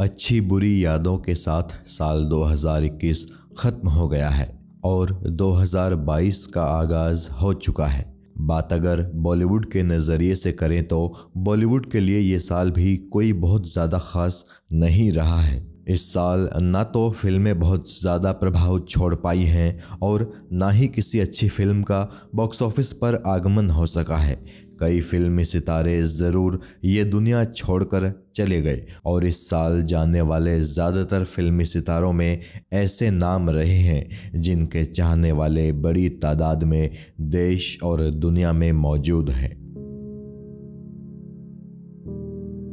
अच्छी 0.00 0.40
बुरी 0.40 0.84
यादों 0.84 1.16
के 1.18 1.34
साथ 1.34 1.72
साल 1.86 2.24
2021 2.24 3.24
खत्म 3.58 3.88
हो 3.88 4.06
गया 4.08 4.28
है 4.28 4.46
और 4.84 5.10
2022 5.38 6.44
का 6.46 6.62
आगाज़ 6.64 7.28
हो 7.32 7.52
चुका 7.54 7.86
है। 7.86 8.04
बात 8.42 8.72
अगर 8.72 9.02
बॉलीवुड 9.16 9.66
के 9.72 9.82
नज़रिए 9.82 10.34
से 10.34 10.52
करें 10.52 10.82
तो 10.88 11.00
बॉलीवुड 11.38 11.90
के 11.90 12.00
लिए 12.00 12.18
ये 12.18 12.38
साल 12.38 12.70
भी 12.70 12.96
कोई 13.12 13.32
बहुत 13.34 13.68
ज़्यादा 13.72 13.98
ख़ास 13.98 14.44
नहीं 14.74 15.10
रहा 15.12 15.40
है। 15.40 15.58
इस 15.88 16.08
साल 16.12 16.48
ना 16.62 16.82
तो 16.86 17.08
फ़िल्में 17.10 17.58
बहुत 17.58 17.92
ज़्यादा 17.92 18.32
प्रभाव 18.34 18.78
छोड़ 18.80 19.14
पाई 19.16 19.42
हैं 19.44 19.98
और 20.02 20.30
ना 20.52 20.70
ही 20.70 20.88
किसी 20.88 21.20
अच्छी 21.20 21.48
फ़िल्म 21.48 21.82
का 21.82 22.02
बॉक्स 22.34 22.62
ऑफ़िस 22.62 22.92
पर 22.94 23.22
आगमन 23.26 23.70
हो 23.70 23.86
सका 23.88 24.16
है। 24.16 24.42
कई 24.80 25.00
फिल्मी 25.02 25.44
सितारे 25.44 26.02
ज़रूर 26.04 26.60
ये 26.84 27.04
दुनिया 27.06 27.44
छोड़कर 27.44 28.12
चले 28.34 28.60
गए 28.62 28.84
और 29.06 29.26
इस 29.26 29.48
साल 29.50 29.82
जाने 29.82 30.20
वाले 30.20 30.60
ज़्यादातर 30.60 31.24
फिल्मी 31.24 31.64
सितारों 31.64 32.12
में 32.12 32.40
ऐसे 32.72 33.10
नाम 33.10 33.50
रहे 33.50 33.78
हैं 33.78 34.40
जिनके 34.40 34.84
चाहने 34.84 35.32
वाले 35.32 35.70
बड़ी 35.72 36.08
तादाद 36.08 36.64
में 36.64 36.90
देश 37.20 37.78
और 37.82 38.10
दुनिया 38.10 38.52
में 38.52 38.72
मौजूद 38.72 39.30
हैं। 39.30 39.59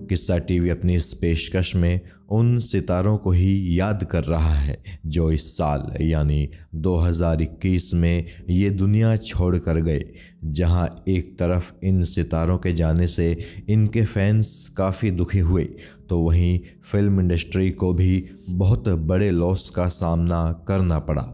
किस्सा 0.08 0.38
टीवी 0.40 0.70
अपनी 0.70 0.96
इस 0.96 1.14
पेशकश 1.14 1.76
में 1.76 2.00
उन 2.30 2.58
सितारों 2.60 3.18
को 3.18 3.32
ही 3.32 3.80
याद 3.80 4.04
कर 4.04 4.24
रहा 4.24 4.54
है, 4.54 4.78
जो 5.06 5.30
इस 5.32 5.52
साल, 5.58 5.92
यानी 6.02 6.50
2021 6.78 7.94
में 7.94 8.26
ये 8.50 8.70
दुनिया 8.70 9.16
छोड़ 9.18 9.58
कर 9.58 9.80
गए, 9.82 10.04
जहाँ 10.44 11.04
एक 11.08 11.34
तरफ़ 11.40 11.72
इन 11.84 12.04
सितारों 12.04 12.58
के 12.58 12.74
जाने 12.74 13.08
से 13.08 13.32
इनके 13.70 14.06
फैंस 14.06 14.68
काफ़ी 14.78 15.12
दुखी 15.12 15.40
हुए 15.40 15.64
तो 16.10 16.20
वहीं 16.20 16.60
फ़िल्म 16.84 17.20
इंडस्ट्री 17.20 17.70
को 17.72 17.94
भी 17.94 18.24
बहुत 18.50 18.90
बड़े 18.90 19.30
लॉस 19.32 19.70
का 19.70 19.88
सामना 19.88 20.52
करना 20.68 21.00
पड़ा। 21.00 21.34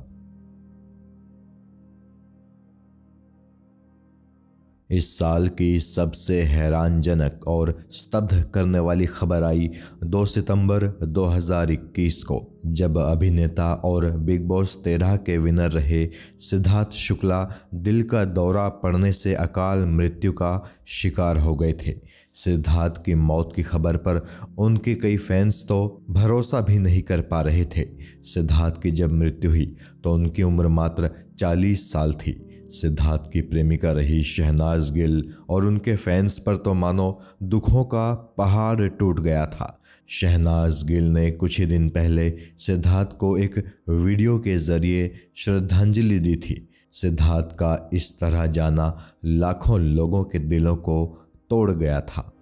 इस 4.93 5.07
साल 5.19 5.47
की 5.49 5.79
सबसे 5.79 6.41
हैरानजनक 6.41 7.47
और 7.47 7.73
स्तब्ध 7.91 8.33
करने 8.53 8.79
वाली 8.79 9.05
खबर 9.05 9.43
आई 9.43 9.69
2 10.05 10.25
सितंबर 10.25 10.85
2021 11.13 12.21
को, 12.23 12.41
जब 12.65 12.97
अभिनेता 12.97 13.73
और 13.85 14.09
बिग 14.19 14.45
बॉस 14.47 14.75
तेरह 14.83 15.15
के 15.17 15.37
विनर 15.37 15.71
रहे 15.71 16.07
सिद्धार्थ 16.39 16.91
शुक्ला 16.91 17.41
दिल 17.73 18.03
का 18.03 18.23
दौरा 18.25 18.67
पड़ने 18.83 19.11
से 19.11 19.33
अकाल 19.35 19.85
मृत्यु 19.87 20.31
का 20.31 20.53
शिकार 20.87 21.37
हो 21.37 21.55
गए 21.55 21.73
थे। 21.85 21.95
सिद्धार्थ 22.33 23.03
की 23.05 23.15
मौत 23.15 23.51
की 23.55 23.63
खबर 23.63 23.97
पर 23.97 24.23
उनके 24.57 24.95
कई 24.95 25.17
फैंस 25.17 25.63
तो 25.63 26.05
भरोसा 26.09 26.61
भी 26.61 26.77
नहीं 26.79 27.01
कर 27.01 27.21
पा 27.23 27.41
रहे 27.41 27.65
थे। 27.65 27.85
सिद्धार्थ 28.23 28.81
की 28.81 28.91
जब 28.91 29.11
मृत्यु 29.13 29.51
हुई 29.51 29.75
तो 30.03 30.13
उनकी 30.13 30.43
उम्र 30.43 30.67
मात्र 30.69 31.09
40 31.37 31.91
साल 31.91 32.13
थी। 32.13 32.39
सिद्धार्थ 32.73 33.29
की 33.33 33.41
प्रेमिका 33.41 33.91
रही 33.91 34.21
शहनाज 34.23 34.91
गिल 34.91 35.23
और 35.49 35.67
उनके 35.67 35.95
फैंस 35.95 36.39
पर 36.39 36.55
तो 36.55 36.73
मानो 36.73 37.19
दुखों 37.43 37.83
का 37.83 38.13
पहाड़ 38.37 38.87
टूट 38.89 39.19
गया 39.19 39.45
था। 39.45 39.75
शहनाज 40.09 40.83
गिल 40.83 41.03
ने 41.03 41.31
कुछ 41.31 41.59
ही 41.59 41.65
दिन 41.65 41.89
पहले 41.89 42.29
सिद्धार्थ 42.57 43.17
को 43.17 43.37
एक 43.37 43.63
वीडियो 43.89 44.37
के 44.39 44.57
ज़रिए 44.57 45.11
श्रद्धांजलि 45.35 46.19
दी 46.19 46.35
थी। 46.35 46.69
सिद्धार्थ 46.91 47.55
का 47.55 47.89
इस 47.93 48.19
तरह 48.19 48.45
जाना 48.45 48.97
लाखों 49.25 49.79
लोगों 49.79 50.23
के 50.23 50.39
दिलों 50.39 50.75
को 50.75 51.05
तोड़ 51.49 51.71
गया 51.71 52.01
था। 52.01 52.32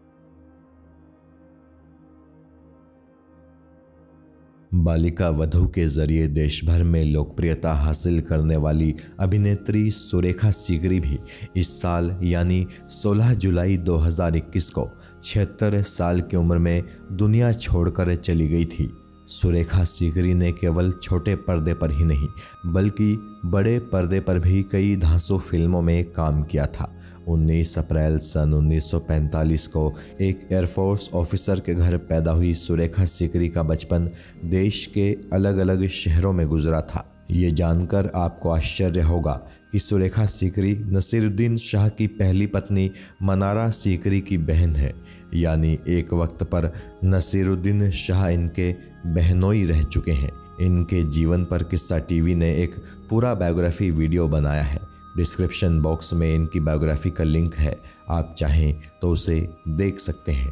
बालिका 4.73 5.30
वधु 5.30 5.65
के 5.67 5.86
ज़रिए 5.87 6.27
देश 6.27 6.65
भर 6.65 6.83
में 6.83 7.04
लोकप्रियता 7.05 7.73
हासिल 7.73 8.21
करने 8.21 8.55
वाली 8.55 8.95
अभिनेत्री 9.20 9.92
सुरेखा 9.92 10.52
सीकरी 10.52 10.99
भी 10.99 11.17
इस 11.55 11.82
साल, 11.82 12.20
यानी 12.23 12.67
16 12.92 13.33
जुलाई 13.33 13.77
2021 13.77 14.70
को 14.70 14.89
छिहत्तर 15.23 15.81
साल 15.81 16.21
की 16.21 16.37
उम्र 16.37 16.58
में 16.58 16.83
दुनिया 17.11 17.52
छोड़कर 17.52 18.15
चली 18.15 18.48
गई 18.48 18.65
थी। 18.65 18.92
सुरेखा 19.31 19.83
सीकरी 19.83 20.33
ने 20.33 20.52
केवल 20.52 20.92
छोटे 20.92 21.36
पर्दे 21.36 21.73
पर 21.73 21.92
ही 21.92 22.03
नहीं, 22.03 22.27
बल्कि 22.65 23.14
बड़े 23.45 23.80
पर्दे 23.80 24.19
पर 24.19 24.39
भी 24.39 24.64
कई 24.64 24.95
धांसू 24.95 25.37
फ़िल्मों 25.39 25.81
में 25.81 26.11
काम 26.11 26.43
किया 26.43 26.65
था। 26.65 26.95
19 27.27 27.77
अप्रैल 27.77 28.17
सन 28.17 28.53
1945 28.53 29.67
को 29.67 29.93
एक 30.21 30.47
एयरफोर्स 30.52 31.09
ऑफिसर 31.14 31.59
के 31.59 31.73
घर 31.73 31.97
पैदा 31.97 32.31
हुई 32.31 32.53
सुरेखा 32.53 33.05
सीकरी 33.05 33.49
का 33.49 33.64
बचपन 33.64 34.09
देश 34.45 34.86
के 34.86 35.17
अलग 35.33 35.58
अलग 35.58 35.87
शहरों 35.87 36.33
में 36.33 36.48
गुजरा 36.48 36.81
था। 36.81 37.08
ये 37.31 37.52
जानकर 37.52 38.11
आपको 38.15 38.49
आश्चर्य 38.49 39.02
होगा 39.02 39.33
कि 39.71 39.80
सुरेखा 39.80 40.25
सीकरी 40.25 40.75
नसीरुद्दीन 40.75 41.58
शाह 41.58 41.89
की 41.89 42.08
पहली 42.08 42.47
पत्नी 42.47 42.92
मनारा 43.23 43.69
सीकरी 43.69 44.21
की 44.21 44.37
बहन 44.37 44.75
है। 44.75 44.93
यानी 45.33 45.80
एक 45.87 46.14
वक्त 46.14 46.43
पर 46.43 46.73
नसीरुद्दीन 47.05 47.92
शाह 47.92 48.27
इनके 48.27 48.75
बहनोई 49.05 49.65
रह 49.65 49.83
चुके 49.83 50.11
हैं। 50.11 50.31
इनके 50.61 51.03
जीवन 51.03 51.45
पर 51.45 51.64
किस्सा 51.64 51.97
टीवी 51.97 52.36
ने 52.36 52.58
एक 52.58 52.75
पूरा 53.09 53.33
बायोग्राफी 53.33 53.92
वीडियो 53.92 54.27
बनाया 54.27 54.63
है। 54.63 54.80
डिस्क्रिप्शन 55.17 55.81
बॉक्स 55.81 56.13
में 56.13 56.36
इनकी 56.36 56.59
बायोग्राफी 56.59 57.09
का 57.09 57.23
लिंक 57.23 57.55
है। 57.55 57.77
आप 58.09 58.36
चाहें 58.37 58.81
तो 59.02 59.09
उसे 59.09 59.49
देख 59.67 59.99
सकते 59.99 60.31
हैं। 60.31 60.52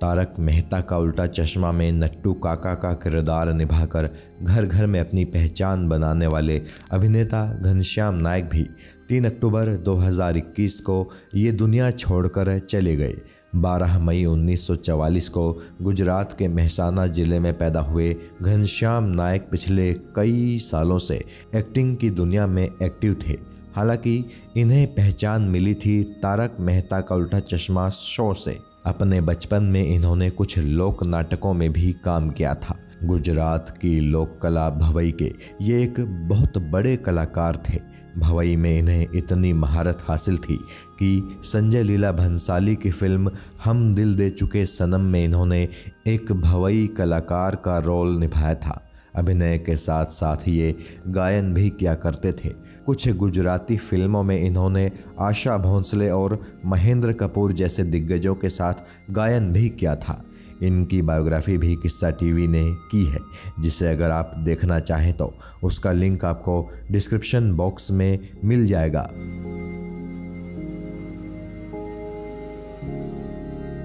तारक 0.00 0.34
मेहता 0.38 0.80
का 0.80 0.98
उल्टा 0.98 1.26
चश्मा 1.26 1.72
में 1.72 1.90
नट्टू 1.92 2.32
काका 2.34 2.74
का 2.74 2.92
किरदार 2.92 3.52
निभाकर 3.52 4.08
घर 4.42 4.66
घर 4.66 4.86
में 4.86 5.00
अपनी 5.00 5.24
पहचान 5.24 5.88
बनाने 5.88 6.26
वाले 6.26 6.60
अभिनेता 6.90 7.42
घनश्याम 7.62 8.14
नायक 8.14 8.44
भी 8.44 8.66
3 9.10 9.26
अक्टूबर 9.26 9.74
2021 9.84 10.80
को 10.80 11.10
ये 11.34 11.52
दुनिया 11.52 11.90
छोड़कर 11.90 12.58
चले 12.58 12.96
गए। 12.96 13.14
12 13.56 13.98
मई 13.98 14.24
1944 14.24 15.28
को 15.28 15.44
गुजरात 15.82 16.34
के 16.38 16.48
महसाना 16.48 17.06
ज़िले 17.06 17.40
में 17.40 17.52
पैदा 17.58 17.80
हुए 17.80 18.16
घनश्याम 18.42 19.04
नायक 19.04 19.48
पिछले 19.50 19.92
कई 20.16 20.58
सालों 20.58 20.98
से 20.98 21.24
एक्टिंग 21.56 21.96
की 21.96 22.10
दुनिया 22.10 22.46
में 22.46 22.64
एक्टिव 22.64 23.16
थे। 23.28 23.36
हालाँकि 23.76 24.24
इन्हें 24.56 24.86
पहचान 24.94 25.42
मिली 25.42 25.74
थी 25.74 26.02
तारक 26.22 26.56
मेहता 26.60 27.00
का 27.00 27.14
उल्टा 27.14 27.40
चश्मा 27.40 27.88
शो 27.88 28.32
से। 28.34 28.69
अपने 28.86 29.20
बचपन 29.20 29.64
में 29.64 29.86
इन्होंने 29.86 30.30
कुछ 30.30 30.58
लोक 30.58 31.04
नाटकों 31.04 31.52
में 31.54 31.72
भी 31.72 31.92
काम 32.04 32.30
किया 32.30 32.54
था। 32.54 32.78
गुजरात 33.04 33.70
की 33.70 34.00
लोक 34.00 34.38
कला 34.42 34.70
भवई 34.70 35.12
के 35.12 35.32
ये 35.62 35.82
एक 35.82 36.00
बहुत 36.28 36.58
बड़े 36.58 36.96
कलाकार 36.96 37.62
थे। 37.68 37.78
भवई 38.18 38.56
में 38.56 38.78
इन्हें 38.78 39.06
इतनी 39.14 39.52
महारत 39.52 39.98
हासिल 40.02 40.38
थी 40.38 40.56
कि 40.98 41.40
संजय 41.44 41.82
लीला 41.82 42.12
भंसाली 42.12 42.76
की 42.76 42.90
फ़िल्म 42.90 43.30
हम 43.64 43.94
दिल 43.94 44.14
दे 44.14 44.30
चुके 44.30 44.66
सनम 44.66 45.00
में 45.00 45.24
इन्होंने 45.24 45.68
एक 46.06 46.32
भवई 46.32 46.86
कलाकार 46.86 47.56
का 47.56 47.78
रोल 47.78 48.16
निभाया 48.16 48.54
था। 48.54 48.89
अभिनय 49.16 49.58
के 49.58 49.76
साथ 49.76 50.06
साथ 50.06 50.48
ये 50.48 50.76
गायन 51.08 51.54
भी 51.54 51.70
किया 51.70 51.94
करते 51.94 52.32
थे। 52.32 52.48
कुछ 52.86 53.08
गुजराती 53.08 53.76
फ़िल्मों 53.76 54.22
में 54.22 54.40
इन्होंने 54.40 54.90
आशा 55.20 55.56
भोंसले 55.58 56.10
और 56.10 56.40
महेंद्र 56.66 57.12
कपूर 57.12 57.52
जैसे 57.52 57.84
दिग्गजों 57.84 58.34
के 58.34 58.48
साथ 58.48 58.74
गायन 59.10 59.52
भी 59.52 59.68
किया 59.68 59.96
था। 59.96 60.24
इनकी 60.62 61.02
बायोग्राफी 61.02 61.58
भी 61.58 61.76
किस्सा 61.76 62.10
टीवी 62.10 62.46
ने 62.46 62.64
की 62.64 63.04
है, 63.04 63.18
जिसे 63.60 63.88
अगर 63.88 64.10
आप 64.10 64.32
देखना 64.38 64.80
चाहें 64.80 65.12
तो। 65.12 65.34
उसका 65.62 65.92
लिंक 65.92 66.24
आपको 66.24 66.68
डिस्क्रिप्शन 66.90 67.54
बॉक्स 67.54 67.90
में 67.90 68.18
मिल 68.44 68.66
जाएगा। 68.66 69.08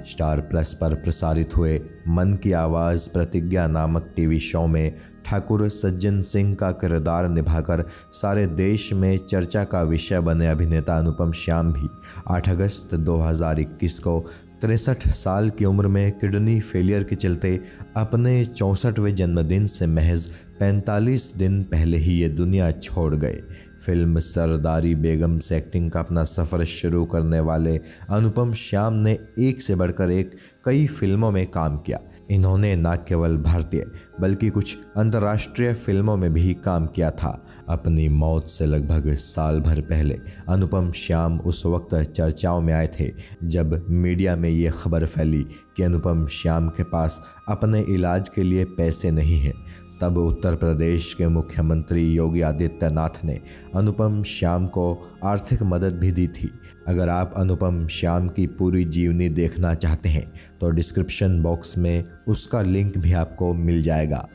स्टार 0.06 0.42
प्लस 0.42 0.74
पर 0.74 0.94
प्रसारित 0.96 1.58
हुए 1.58 1.80
मन 2.08 2.34
की 2.44 2.52
आवाज़ 2.54 3.10
प्रतिज्ञा 3.10 3.68
नामक 3.68 4.12
टीवी 4.16 4.40
शो 4.40 4.66
में 4.68 4.94
ठाकुर 5.26 5.68
सज्जन 5.70 6.20
सिंह 6.22 6.54
का 6.56 6.72
किरदार 6.72 7.28
निभाकर 7.30 7.86
सारे 8.14 8.46
देश 8.56 8.92
में 8.94 9.18
चर्चा 9.18 9.64
का 9.64 9.82
विषय 9.84 10.20
बने 10.22 10.48
अभिनेता 10.48 10.98
अनुपम 10.98 11.32
श्याम 11.36 11.72
भी 11.74 11.90
8 12.32 12.50
अगस्त 12.50 12.96
2021 13.06 13.98
को 14.00 14.20
तिरसठ 14.62 15.08
साल 15.14 15.50
की 15.50 15.66
उम्र 15.66 15.88
में 15.88 16.12
किडनी 16.12 16.60
फेलियर 16.62 17.04
के 17.04 17.16
चलते 17.16 17.60
अपने 17.98 18.34
चौंसठवें 18.46 19.14
जन्मदिन 19.16 19.66
से 19.68 19.88
महज 19.88 20.30
पैंतालीस 20.60 21.34
दिन 21.36 21.64
पहले 21.64 21.98
ही 21.98 22.14
ये 22.14 22.30
दुनिया 22.30 22.72
छोड़ 22.72 23.16
गए। 23.16 23.42
फ़िल्म 23.86 24.20
सरदारी 24.20 24.94
बेगम 24.96 25.38
से 25.40 25.58
एक्टिंग 25.58 25.90
का 25.92 26.00
अपना 26.00 26.24
सफ़र 26.24 26.64
शुरू 26.66 27.04
करने 27.06 27.40
वाले 27.40 27.76
अनुपम 28.10 28.54
श्याम 28.54 28.94
ने 28.94 29.18
एक 29.40 29.62
से 29.62 29.76
बढ़कर 29.76 30.12
एक 30.12 30.32
कई 30.66 30.86
फ़िल्मों 30.88 31.32
में 31.32 31.46
काम 31.48 31.78
किया। 31.78 32.00
इन्होंने 32.32 32.76
न 32.76 32.96
केवल 33.08 33.38
भारतीय, 33.38 33.86
बल्कि 34.22 34.50
कुछ 34.50 34.78
अंतर्राष्ट्रीय 34.98 35.74
फ़िल्मों 35.74 36.18
में 36.18 36.32
भी 36.34 36.54
काम 36.66 36.86
किया 36.86 37.12
था। 37.12 37.46
अपनी 37.70 38.08
मौत 38.10 38.50
से 38.50 38.66
लगभग 38.66 39.14
साल 39.16 39.60
भर 39.60 39.82
पहले 39.82 40.18
अनुपम 40.50 40.92
श्याम 40.96 41.40
उस 41.40 41.66
वक्त 41.66 41.96
चर्चाओं 42.06 42.62
में 42.62 42.74
आए 42.74 42.90
थे, 43.00 43.12
जब 43.44 43.86
मीडिया 43.90 44.36
में 44.36 44.50
ये 44.50 44.72
खबर 44.74 45.06
फैली 45.06 45.46
कि 45.78 45.84
अनुपम 45.84 46.26
श्याम 46.32 46.70
के 46.70 46.84
पास 46.84 47.22
अपने 47.50 47.82
इलाज 47.90 48.30
के 48.30 48.44
लिए 48.44 48.66
पैसे 48.78 49.12
नहीं 49.12 49.40
हैं। 49.40 49.54
तब 50.02 50.18
उत्तर 50.18 50.56
प्रदेश 50.56 51.14
के 51.14 51.28
मुख्यमंत्री 51.28 52.04
योगी 52.14 52.42
आदित्यनाथ 52.42 53.24
ने 53.26 53.40
अनुपम 53.76 54.22
श्याम 54.24 54.66
को 54.68 54.86
आर्थिक 55.24 55.64
मदद 55.64 55.94
भी 55.94 56.12
दी 56.12 56.28
थी। 56.28 56.50
अगर 56.88 57.10
आप 57.10 57.34
अनुपम 57.38 57.86
श्याम 57.88 58.28
की 58.28 58.48
पूरी 58.48 58.84
जीवनी 58.86 59.30
देखना 59.30 59.74
चाहते 59.74 60.10
हैं 60.10 60.32
तो 60.62 60.70
डिस्क्रिप्शन 60.70 61.42
बॉक्स 61.44 61.78
में 61.78 62.04
उसका 62.28 62.62
लिंक 62.62 62.98
भी 62.98 63.14
आपको 63.14 63.54
मिल 63.54 63.82
जाएगा। 63.82 64.28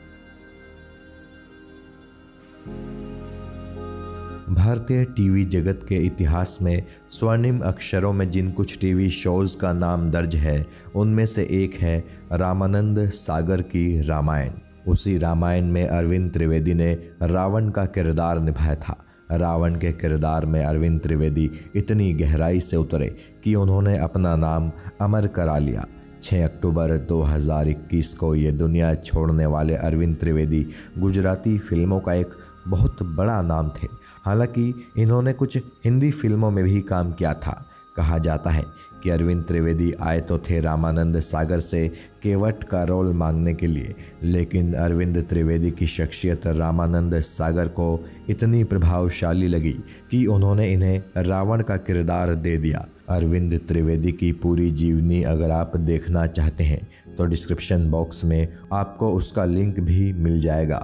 भारतीय 4.51 5.03
टीवी 5.05 5.43
जगत 5.45 5.85
के 5.89 5.95
इतिहास 5.95 6.57
में 6.61 6.83
स्वर्णिम 7.09 7.59
अक्षरों 7.59 8.11
में 8.13 8.29
जिन 8.29 8.51
कुछ 8.51 8.77
टीवी 8.79 9.09
शोज़ 9.09 9.57
का 9.57 9.71
नाम 9.73 10.09
दर्ज 10.09 10.35
है, 10.35 10.65
उनमें 10.95 11.25
से 11.25 11.47
एक 11.51 11.75
है 11.75 11.97
रामानंद 12.31 12.99
सागर 13.09 13.61
की 13.61 14.01
रामायण। 14.01 14.51
उसी 14.87 15.17
रामायण 15.17 15.65
में 15.65 15.87
अरविंद 15.87 16.31
त्रिवेदी 16.31 16.73
ने 16.73 16.93
रावण 17.23 17.69
का 17.69 17.85
किरदार 17.85 18.39
निभाया 18.39 18.75
था। 18.75 19.05
रावण 19.31 19.75
के 19.75 19.91
किरदार 19.91 20.45
में 20.45 20.63
अरविंद 20.63 20.99
त्रिवेदी 20.99 21.51
इतनी 21.75 22.13
गहराई 22.13 22.59
से 22.59 22.77
उतरे 22.77 23.15
कि 23.43 23.55
उन्होंने 23.55 23.97
अपना 23.97 24.35
नाम 24.35 24.71
अमर 25.01 25.27
करा 25.27 25.57
लिया। 25.57 25.85
6 26.21 26.43
अक्टूबर 26.43 26.97
2021 26.97 28.13
को 28.13 28.35
ये 28.35 28.51
दुनिया 28.51 28.95
छोड़ने 28.95 29.45
वाले 29.45 29.75
अरविंद 29.75 30.15
त्रिवेदी 30.15 30.67
गुजराती 30.97 31.57
फ़िल्मों 31.57 31.99
का 31.99 32.13
एक 32.13 32.29
बहुत 32.67 33.03
बड़ा 33.03 33.41
नाम 33.41 33.69
थे। 33.69 33.87
हालाँकि 34.25 34.73
इन्होंने 34.97 35.33
कुछ 35.33 35.57
हिंदी 35.57 36.11
फ़िल्मों 36.11 36.51
में 36.51 36.63
भी 36.65 36.81
काम 36.81 37.11
किया 37.11 37.33
था। 37.33 37.65
कहा 37.95 38.17
जाता 38.17 38.49
है 38.49 38.63
कि 39.03 39.09
अरविंद 39.09 39.43
त्रिवेदी 39.43 39.91
आए 40.01 40.19
तो 40.21 40.37
थे 40.39 40.59
रामानंद 40.61 41.19
सागर 41.19 41.59
से 41.59 41.87
केवट 42.23 42.63
का 42.63 42.83
रोल 42.83 43.11
मांगने 43.13 43.53
के 43.53 43.67
लिए, 43.67 43.93
लेकिन 44.23 44.73
अरविंद 44.73 45.17
त्रिवेदी 45.29 45.71
की 45.71 45.87
शख्सियत 45.87 46.47
रामानंद 46.47 47.19
सागर 47.19 47.67
को 47.69 48.03
इतनी 48.29 48.63
प्रभावशाली 48.63 49.47
लगी 49.47 49.75
कि 50.11 50.25
उन्होंने 50.27 50.67
इन्हें 50.67 51.01
रावण 51.17 51.61
का 51.61 51.77
किरदार 51.77 52.33
दे 52.35 52.57
दिया। 52.57 52.85
अरविंद 53.09 53.59
त्रिवेदी 53.67 54.11
की 54.11 54.31
पूरी 54.31 54.69
जीवनी 54.71 55.21
अगर 55.23 55.51
आप 55.51 55.77
देखना 55.77 56.25
चाहते 56.27 56.63
हैं 56.63 57.15
तो 57.17 57.25
डिस्क्रिप्शन 57.25 57.89
बॉक्स 57.91 58.23
में 58.25 58.47
आपको 58.73 59.11
उसका 59.11 59.45
लिंक 59.45 59.79
भी 59.79 60.11
मिल 60.13 60.39
जाएगा। 60.41 60.79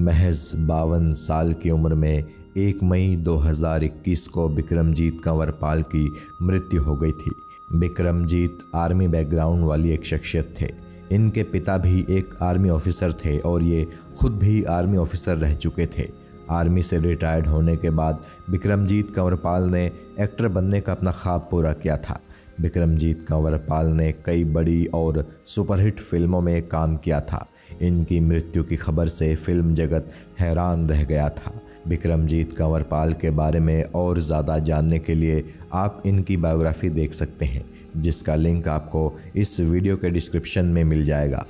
महज 0.00 0.52
बावन 0.56 1.12
साल 1.12 1.52
की 1.52 1.70
उम्र 1.70 1.94
में 1.94 2.24
एक 2.56 2.82
मई 2.82 3.16
2021 3.16 4.28
को 4.28 4.48
विक्रमजीत 4.48 5.20
कंवरपाल 5.24 5.82
की 5.82 6.12
मृत्यु 6.42 6.82
हो 6.82 6.96
गई 6.96 7.12
थी। 7.12 7.30
विक्रमजीत 7.72 8.58
आर्मी 8.74 9.08
बैकग्राउंड 9.08 9.64
वाली 9.64 9.90
एक 9.90 10.06
शख्सियत 10.06 10.54
थे। 10.60 10.68
इनके 11.12 11.42
पिता 11.42 11.78
भी 11.78 12.06
एक 12.10 12.34
आर्मी 12.42 12.68
ऑफिसर 12.68 13.12
थे 13.12 13.38
और 13.38 13.62
ये 13.62 13.88
खुद 14.18 14.32
भी 14.32 14.62
आर्मी 14.62 14.96
ऑफिसर 14.96 15.36
रह 15.36 15.54
चुके 15.54 15.86
थे। 15.86 16.08
आर्मी 16.50 16.82
से 16.82 16.98
रिटायर्ड 16.98 17.46
होने 17.46 17.76
के 17.76 17.90
बाद 17.90 18.22
विक्रमजीत 18.50 19.10
कंवरपाल 19.10 19.62
ने 19.62 19.92
एक्टर 20.20 20.48
बनने 20.48 20.80
का 20.80 20.92
अपना 20.92 21.10
ख्वाब 21.10 21.48
पूरा 21.50 21.72
किया 21.72 21.96
था। 21.96 22.20
विक्रमजीत 22.60 23.24
कंवरपाल 23.28 23.86
ने 23.88 24.10
कई 24.26 24.44
बड़ी 24.46 24.84
और 24.94 25.24
सुपरहिट 25.46 26.00
फ़िल्मों 26.00 26.40
में 26.40 26.68
काम 26.68 26.96
किया 26.96 27.20
था। 27.22 27.46
इनकी 27.82 28.20
मृत्यु 28.20 28.62
की 28.62 28.76
खबर 28.76 29.08
से 29.08 29.34
फ़िल्म 29.36 29.74
जगत 29.74 30.08
हैरान 30.40 30.88
रह 30.88 31.04
गया 31.04 31.28
था। 31.30 31.52
विक्रमजीत 31.88 32.52
कंवरपाल 32.52 33.12
के 33.12 33.30
बारे 33.32 33.60
में 33.60 33.82
और 33.84 34.18
ज़्यादा 34.20 34.58
जानने 34.60 34.98
के 34.98 35.14
लिए 35.14 35.44
आप 35.74 36.02
इनकी 36.06 36.36
बायोग्राफी 36.36 36.88
देख 36.90 37.12
सकते 37.12 37.44
हैं, 37.44 37.64
जिसका 37.96 38.34
लिंक 38.36 38.68
आपको 38.68 39.12
इस 39.36 39.58
वीडियो 39.60 39.96
के 39.96 40.10
डिस्क्रिप्शन 40.10 40.66
में 40.66 40.82
मिल 40.84 41.04
जाएगा। 41.04 41.44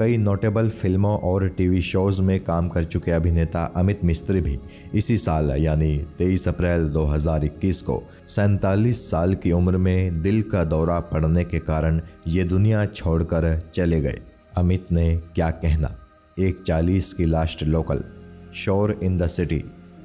कई 0.00 0.16
नोटेबल 0.16 0.68
फ़िल्मों 0.68 1.18
और 1.18 1.48
टीवी 1.48 1.80
शोज़ 1.82 2.22
में 2.22 2.40
काम 2.40 2.68
कर 2.68 2.84
चुके 2.84 3.10
अभिनेता 3.10 3.64
अमित 3.76 4.04
मिस्त्री 4.04 4.40
भी 4.40 4.58
इसी 4.94 5.18
साल, 5.18 5.50
यानी 5.50 6.06
23 6.18 6.48
अप्रैल 6.48 6.88
2021 6.88 7.82
को 7.82 8.02
सैतालीस 8.26 9.10
साल 9.10 9.34
की 9.34 9.52
उम्र 9.52 9.76
में 9.76 10.22
दिल 10.22 10.42
का 10.42 10.64
दौरा 10.64 11.00
पड़ने 11.00 11.44
के 11.44 11.58
कारण 11.58 12.00
ये 12.26 12.44
दुनिया 12.44 12.86
छोड़कर 12.86 13.70
चले 13.74 14.00
गए। 14.00 14.18
अमित 14.56 14.92
ने 14.92 15.16
क्या 15.16 15.50
कहना? 15.50 15.94
एक 16.38 16.60
चालीस 16.60 17.14
की 17.14 17.24
लास्ट 17.24 17.62
लोकल, 17.62 18.04
शोर 18.54 19.00
इन 19.02 19.18
द 19.18 19.26
सिटी, 19.26 19.64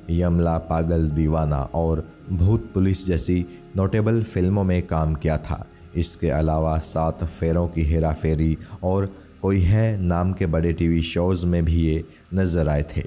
यमला 0.10 0.58
पागल 0.58 1.08
दीवाना 1.08 1.62
और 1.74 2.10
भूत 2.32 2.72
पुलिस 2.74 3.08
जैसी 3.08 3.46
नोटेबल 3.78 4.24
फ़िल्मों 4.24 4.64
में 4.64 4.88
काम 4.88 5.14
किया 5.14 5.38
था। 5.38 5.68
इसके 5.96 6.30
अलावा 6.30 6.78
सात 6.78 7.24
फेरों 7.24 7.68
की 7.68 7.84
हेरा 7.84 8.14
फेरी 8.14 8.58
और 8.84 9.25
कोई 9.46 9.60
है, 9.62 10.02
नाम 10.02 10.32
के 10.34 10.46
बड़े 10.46 10.72
टीवी 10.74 11.02
शोज़ 11.02 11.46
में 11.46 11.66
भी 11.66 11.82
ये 11.82 12.04
नज़र 12.34 12.70
आए 12.70 12.84
थे। 12.84 13.02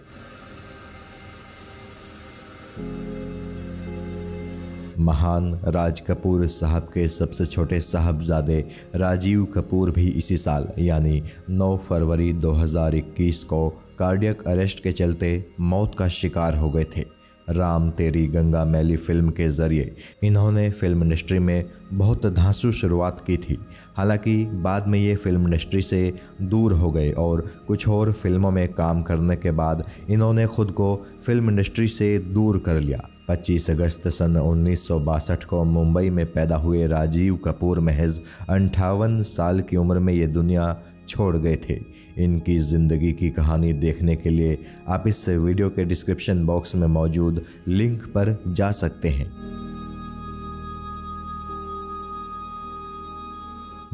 महान 4.99 5.53
राज 5.67 6.01
कपूर 6.01 6.47
साहब 6.47 6.89
के 6.95 7.09
सबसे 7.09 7.47
छोटे 7.47 7.81
साहबजादे 7.81 8.61
राजीव 8.97 9.45
कपूर 9.45 9.91
भी 9.91 10.09
इसी 10.09 10.37
साल, 10.37 10.69
यानी 10.79 11.23
9 11.51 11.77
फरवरी 11.79 12.33
2021 12.33 13.43
को 13.45 13.69
कार्डियक 13.99 14.49
अरेस्ट 14.49 14.83
के 14.83 14.93
चलते 14.93 15.31
मौत 15.61 15.95
का 15.99 16.09
शिकार 16.09 16.57
हो 16.57 16.71
गए 16.71 16.85
थे। 16.97 17.18
राम 17.51 17.91
तेरी 17.91 18.27
गंगा 18.27 18.65
मैली 18.65 18.97
फ़िल्म 18.97 19.31
के 19.31 19.49
ज़रिए। 19.49 19.95
इन्होंने 20.23 20.71
फ़िल्म 20.71 21.03
इंडस्ट्री 21.03 21.39
में 21.39 21.65
बहुत 21.93 22.27
धांसू 22.27 22.73
शुरुआत 22.73 23.25
की 23.27 23.37
थी। 23.37 23.59
हालाँकि 23.97 24.45
बाद 24.45 24.89
में 24.89 24.99
ये 24.99 25.15
फ़िल्म 25.17 25.45
इंडस्ट्री 25.45 25.83
से 25.83 26.15
दूर 26.43 26.73
हो 26.73 26.91
गए 26.91 27.11
और 27.13 27.47
कुछ 27.69 27.89
और 27.89 28.13
फ़िल्मों 28.13 28.51
में 28.51 28.67
काम 28.73 29.03
करने 29.03 29.37
के 29.37 29.51
बाद 29.51 29.85
इन्होंने 30.11 30.47
खुद 30.47 30.71
को 30.71 30.95
फ़िल्म 31.23 31.51
इंडस्ट्री 31.51 31.89
से 31.89 32.19
दूर 32.19 32.59
कर 32.59 32.81
लिया। 32.81 33.09
25 33.29 33.71
अगस्त 33.71 34.09
सन 34.09 34.37
उन्नीस 34.37 34.87
सौ 34.89 34.99
बासठ 35.01 35.45
को 35.45 35.63
मुंबई 35.65 36.11
में 36.11 36.25
पैदा 36.33 36.57
हुए 36.57 36.87
राजीव 36.87 37.37
कपूर 37.37 37.81
महज 37.81 38.21
अंठावन 38.51 39.21
साल 39.23 39.61
की 39.61 39.77
उम्र 39.77 39.99
में 39.99 40.13
ये 40.13 40.27
दुनिया 40.27 40.77
छोड़ 41.09 41.37
गए 41.37 41.57
थे। 41.69 41.79
इनकी 42.19 42.59
ज़िंदगी 42.59 43.13
की 43.13 43.31
कहानी 43.31 43.73
देखने 43.73 44.17
के 44.17 44.31
लिए 44.31 44.59
आप 44.89 45.05
इस 45.09 45.29
वीडियो 45.29 45.69
के 45.71 45.85
डिस्क्रिप्शन 45.85 46.45
बॉक्स 46.47 46.75
में 46.77 46.87
मौजूद 46.89 47.41
लिंक 47.69 48.03
पर 48.17 48.37
जा 48.49 48.71
सकते 48.73 49.09
हैं। 49.09 49.31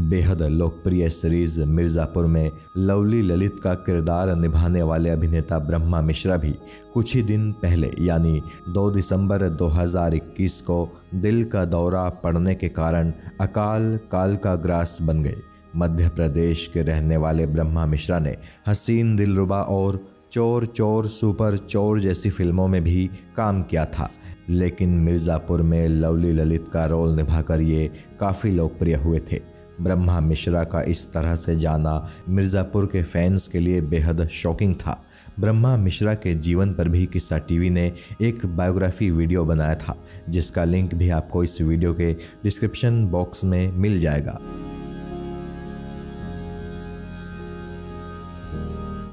बेहद 0.00 0.42
लोकप्रिय 0.42 1.08
सीरीज़ 1.08 1.60
मिर्ज़ापुर 1.62 2.26
में 2.26 2.50
लवली 2.78 3.20
ललित 3.22 3.60
का 3.60 3.74
किरदार 3.76 4.34
निभाने 4.36 4.82
वाले 4.82 5.10
अभिनेता 5.10 5.58
ब्रह्मा 5.58 6.00
मिश्रा 6.00 6.36
भी 6.36 6.54
कुछ 6.94 7.14
ही 7.14 7.22
दिन 7.22 7.50
पहले, 7.52 7.90
यानी 8.00 8.42
2 8.68 8.90
दिसंबर 8.90 9.48
2021 9.50 10.60
को 10.60 10.88
दिल 11.14 11.44
का 11.44 11.64
दौरा 11.64 12.08
पड़ने 12.24 12.54
के 12.54 12.68
कारण 12.70 13.12
अकाल 13.40 13.96
काल 14.12 14.36
का 14.36 14.54
ग्रास 14.56 14.98
बन 15.02 15.22
गए। 15.22 15.36
मध्य 15.76 16.08
प्रदेश 16.08 16.66
के 16.68 16.82
रहने 16.82 17.16
वाले 17.16 17.46
ब्रह्मा 17.46 17.86
मिश्रा 17.86 18.18
ने 18.18 18.36
हसीन 18.68 19.16
दिलरुबा 19.16 19.60
और 19.60 20.04
चोर 20.32 20.66
चोर 20.66 21.06
सुपर 21.06 21.56
चोर 21.58 22.00
जैसी 22.00 22.30
फ़िल्मों 22.30 22.68
में 22.68 22.82
भी 22.84 23.06
काम 23.36 23.62
किया 23.62 23.84
था। 23.86 24.10
लेकिन 24.50 24.98
मिर्ज़ापुर 25.00 25.62
में 25.62 25.88
लवली 25.88 26.32
ललित 26.32 26.68
का 26.68 26.84
रोल 26.86 27.14
निभाकर 27.16 27.60
ये 27.60 27.90
काफ़ी 28.20 28.50
लोकप्रिय 28.50 28.94
हुए 28.94 29.20
थे। 29.32 29.53
ब्रह्मा 29.80 30.18
मिश्रा 30.20 30.62
का 30.64 30.80
इस 30.82 31.06
तरह 31.12 31.34
से 31.34 31.56
जाना 31.56 31.94
मिर्ज़ापुर 32.28 32.86
के 32.86 33.02
फैंस 33.02 33.46
के 33.48 33.60
लिए 33.60 33.80
बेहद 33.82 34.26
शॉकिंग 34.28 34.74
था। 34.76 35.00
ब्रह्मा 35.40 35.76
मिश्रा 35.76 36.14
के 36.14 36.34
जीवन 36.36 36.72
पर 36.72 36.88
भी 36.88 37.04
किस्सा 37.06 37.38
टीवी 37.38 37.70
ने 37.70 37.92
एक 38.20 38.44
बायोग्राफी 38.46 39.10
वीडियो 39.10 39.44
बनाया 39.44 39.74
था, 39.74 39.96
जिसका 40.28 40.64
लिंक 40.64 40.94
भी 40.94 41.08
आपको 41.10 41.44
इस 41.44 41.60
वीडियो 41.62 41.94
के 41.94 42.12
डिस्क्रिप्शन 42.44 43.06
बॉक्स 43.06 43.44
में 43.44 43.72
मिल 43.72 43.98
जाएगा। 44.00 44.38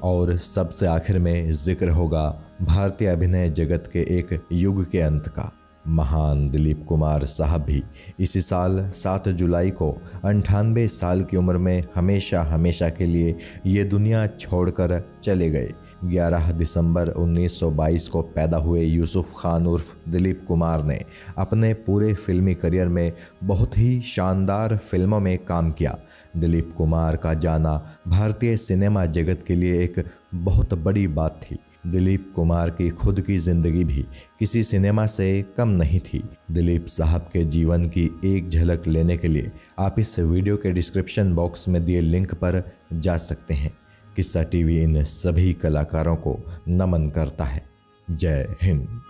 और 0.04 0.36
सबसे 0.36 0.86
आखिर 0.86 1.18
में 1.18 1.50
ज़िक्र 1.52 1.88
होगा 1.88 2.28
भारतीय 2.62 3.08
अभिनय 3.08 3.48
जगत 3.50 3.88
के 3.92 4.00
एक 4.18 4.38
युग 4.52 4.84
के 4.90 5.00
अंत 5.00 5.28
का। 5.28 5.50
महान 5.88 6.48
दिलीप 6.48 6.84
कुमार 6.88 7.24
साहब 7.24 7.60
भी 7.60 7.82
इसी 8.20 8.40
साल 8.40 8.90
7 8.94 9.28
जुलाई 9.28 9.70
को 9.70 9.90
अंठानवे 10.24 10.88
साल 10.88 11.22
की 11.22 11.36
उम्र 11.36 11.58
में 11.58 11.84
हमेशा 11.94 12.42
हमेशा 12.42 12.88
के 12.88 13.06
लिए 13.06 13.36
ये 13.66 13.84
दुनिया 13.84 14.26
छोड़कर 14.26 15.04
चले 15.22 15.50
गए। 15.50 15.72
11 16.04 16.52
दिसंबर 16.52 17.08
1922 17.08 18.08
को 18.08 18.22
पैदा 18.22 18.56
हुए 18.56 18.84
यूसुफ 18.84 19.32
खान 19.36 19.66
उर्फ़ 19.66 20.10
दिलीप 20.10 20.44
कुमार 20.48 20.84
ने 20.84 20.98
अपने 21.38 21.74
पूरे 21.74 22.14
फिल्मी 22.14 22.54
करियर 22.54 22.88
में 22.88 23.12
बहुत 23.44 23.78
ही 23.78 24.00
शानदार 24.00 24.76
फ़िल्मों 24.76 25.20
में 25.20 25.38
काम 25.38 25.70
किया। 25.70 25.98
दिलीप 26.36 26.70
कुमार 26.76 27.16
का 27.16 27.34
जाना 27.34 27.84
भारतीय 28.08 28.56
सिनेमा 28.56 29.04
जगत 29.06 29.44
के 29.46 29.54
लिए 29.54 29.84
एक 29.84 30.04
बहुत 30.34 30.74
बड़ी 30.74 31.06
बात 31.06 31.40
थी। 31.42 31.58
दिलीप 31.84 32.32
कुमार 32.36 32.70
की 32.70 32.88
खुद 32.90 33.20
की 33.20 33.36
ज़िंदगी 33.36 33.84
भी 33.84 34.04
किसी 34.38 34.62
सिनेमा 34.62 35.06
से 35.06 35.26
कम 35.56 35.68
नहीं 35.68 36.00
थी। 36.00 36.22
दिलीप 36.50 36.86
साहब 36.86 37.28
के 37.32 37.44
जीवन 37.44 37.84
की 37.88 38.04
एक 38.24 38.48
झलक 38.48 38.86
लेने 38.86 39.16
के 39.16 39.28
लिए 39.28 39.50
आप 39.78 39.98
इस 39.98 40.18
वीडियो 40.18 40.56
के 40.56 40.70
डिस्क्रिप्शन 40.70 41.34
बॉक्स 41.34 41.68
में 41.68 41.84
दिए 41.84 42.00
लिंक 42.00 42.34
पर 42.34 42.62
जा 42.92 43.16
सकते 43.16 43.54
हैं। 43.54 43.72
किस्सा 44.16 44.42
टीवी 44.42 44.80
इन 44.82 45.02
सभी 45.04 45.52
कलाकारों 45.52 46.16
को 46.16 46.38
नमन 46.68 47.08
करता 47.08 47.44
है। 47.44 47.64
जय 48.08 48.46
हिंद। 48.62 49.00